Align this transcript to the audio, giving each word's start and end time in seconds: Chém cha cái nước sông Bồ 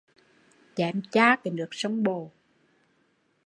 Chém 0.75 0.97
cha 1.13 1.35
cái 1.35 1.53
nước 1.53 1.67
sông 1.71 2.03
Bồ 2.03 2.31